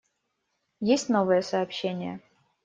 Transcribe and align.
Есть 0.79 1.09
новые 1.09 1.43
сообщения? 1.43 2.21